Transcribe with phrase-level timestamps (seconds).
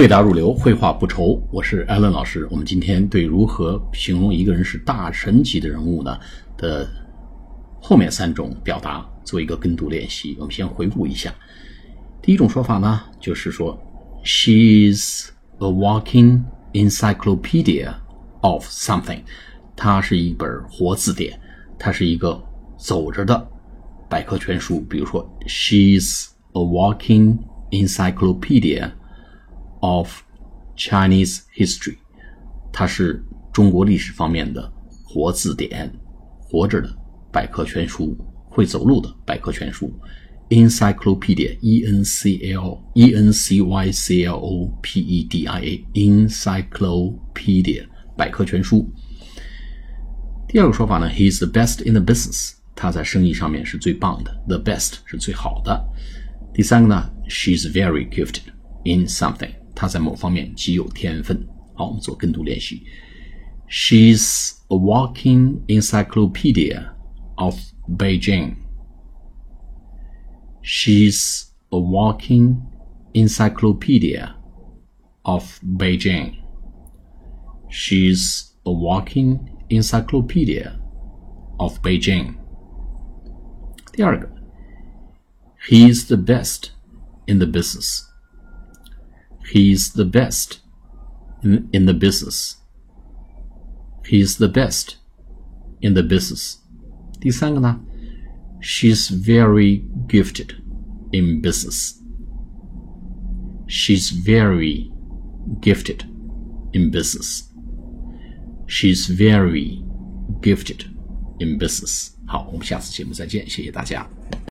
[0.00, 1.38] 对答如流，绘画不愁。
[1.50, 2.48] 我是艾伦老师。
[2.50, 6.18] 我们今天对如何形容一个人是大神级的人物呢
[6.56, 6.88] 的
[7.82, 10.34] 后面三种表达做一个跟读练习。
[10.40, 11.30] 我们先回顾一下。
[12.22, 13.78] 第一种说法呢，就是说
[14.24, 15.28] ，She's
[15.58, 17.92] a walking encyclopedia
[18.40, 19.20] of something。
[19.76, 21.38] 它是一本活字典，
[21.78, 22.42] 它是一个
[22.78, 23.46] 走着的
[24.08, 24.80] 百科全书。
[24.80, 27.40] 比如说，She's a walking
[27.70, 28.92] encyclopedia。
[29.81, 30.21] of
[30.75, 31.97] Chinese history，
[32.71, 33.23] 它是
[33.53, 34.69] 中国历史方面的
[35.05, 35.89] 活字典，
[36.39, 36.89] 活着的
[37.31, 38.17] 百科全书，
[38.49, 39.93] 会走路的百科全书。
[40.49, 47.87] Encyclopedia，E N C L E N C Y C L O P E D I A，Encyclopedia
[48.15, 48.87] 百科全书。
[50.47, 55.83] 第二个说法呢，He is the best in the business，他在生意上面是最棒的，the best 是最好的。
[56.53, 58.43] 第三个呢，She is very gifted
[58.83, 59.58] in something。
[59.79, 61.47] 他在某方面极有天分。
[61.73, 62.83] 好，我们做跟读练习。
[63.67, 66.93] She's a walking encyclopedia
[67.35, 68.55] of Beijing.
[70.61, 72.57] She's a walking
[73.13, 74.35] encyclopedia
[75.23, 76.35] of Beijing.
[77.69, 79.39] She's a walking
[79.69, 80.73] encyclopedia
[81.57, 82.35] of Beijing.
[83.91, 84.29] 第二个，
[85.67, 86.69] He's the best
[87.25, 88.03] in the business.
[89.51, 90.59] He's the best
[91.43, 92.57] in, in the business.
[94.05, 94.97] He's the best
[95.81, 96.57] in the business.
[97.19, 97.79] 第三个呢，
[98.61, 100.55] She's very gifted
[101.11, 101.93] in business.
[103.67, 104.91] She's very
[105.61, 106.03] gifted
[106.73, 107.43] in business.
[108.67, 109.83] She's very
[110.41, 110.85] gifted
[111.39, 112.11] in business.
[112.27, 114.07] 好，我们下次节目再见，谢谢大家。